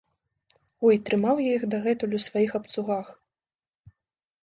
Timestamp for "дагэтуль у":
1.75-2.25